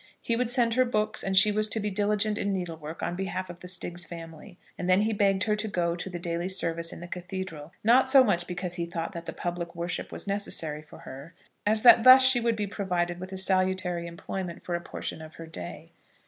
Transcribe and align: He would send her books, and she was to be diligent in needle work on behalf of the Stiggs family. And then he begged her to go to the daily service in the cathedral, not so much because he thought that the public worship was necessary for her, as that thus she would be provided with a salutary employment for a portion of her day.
He 0.19 0.35
would 0.35 0.49
send 0.49 0.73
her 0.73 0.83
books, 0.83 1.23
and 1.23 1.37
she 1.37 1.51
was 1.51 1.67
to 1.67 1.79
be 1.79 1.91
diligent 1.91 2.39
in 2.39 2.51
needle 2.51 2.75
work 2.75 3.03
on 3.03 3.15
behalf 3.15 3.51
of 3.51 3.59
the 3.59 3.67
Stiggs 3.67 4.03
family. 4.03 4.57
And 4.75 4.89
then 4.89 5.01
he 5.01 5.13
begged 5.13 5.43
her 5.43 5.55
to 5.55 5.67
go 5.67 5.95
to 5.95 6.09
the 6.09 6.17
daily 6.17 6.49
service 6.49 6.91
in 6.91 7.01
the 7.01 7.07
cathedral, 7.07 7.71
not 7.83 8.09
so 8.09 8.23
much 8.23 8.47
because 8.47 8.73
he 8.73 8.87
thought 8.87 9.11
that 9.11 9.25
the 9.27 9.31
public 9.31 9.75
worship 9.75 10.11
was 10.11 10.25
necessary 10.25 10.81
for 10.81 10.97
her, 11.01 11.35
as 11.67 11.83
that 11.83 12.01
thus 12.03 12.27
she 12.27 12.39
would 12.41 12.55
be 12.55 12.65
provided 12.65 13.19
with 13.19 13.31
a 13.31 13.37
salutary 13.37 14.07
employment 14.07 14.63
for 14.63 14.73
a 14.73 14.81
portion 14.81 15.21
of 15.21 15.35
her 15.35 15.45
day. 15.45 15.91